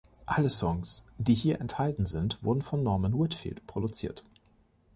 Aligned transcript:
Alle 0.25 0.49
Songs, 0.49 1.05
die 1.19 1.35
hier 1.35 1.61
enthalten 1.61 2.07
sind, 2.07 2.43
wurden 2.43 2.63
von 2.63 2.81
Norman 2.81 3.13
Whitfield 3.13 3.67
produziert. 3.67 4.25